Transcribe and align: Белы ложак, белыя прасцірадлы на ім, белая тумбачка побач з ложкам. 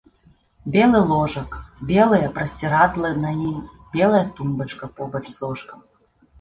Белы 0.75 1.01
ложак, 1.11 1.51
белыя 1.91 2.33
прасцірадлы 2.39 3.13
на 3.27 3.35
ім, 3.51 3.61
белая 3.99 4.25
тумбачка 4.41 4.93
побач 4.99 5.25
з 5.33 5.37
ложкам. 5.47 5.79